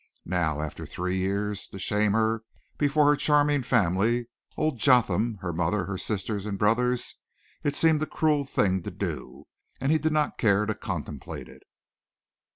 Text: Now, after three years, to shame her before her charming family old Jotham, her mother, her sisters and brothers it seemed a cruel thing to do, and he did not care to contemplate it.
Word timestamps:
Now, 0.25 0.61
after 0.61 0.87
three 0.87 1.15
years, 1.17 1.67
to 1.67 1.77
shame 1.77 2.13
her 2.13 2.43
before 2.79 3.05
her 3.05 3.15
charming 3.15 3.61
family 3.61 4.25
old 4.57 4.79
Jotham, 4.79 5.35
her 5.41 5.53
mother, 5.53 5.85
her 5.85 5.99
sisters 5.99 6.47
and 6.47 6.57
brothers 6.57 7.17
it 7.61 7.75
seemed 7.75 8.01
a 8.01 8.07
cruel 8.07 8.43
thing 8.43 8.81
to 8.81 8.89
do, 8.89 9.45
and 9.79 9.91
he 9.91 9.99
did 9.99 10.11
not 10.11 10.39
care 10.39 10.65
to 10.65 10.73
contemplate 10.73 11.47
it. 11.47 11.61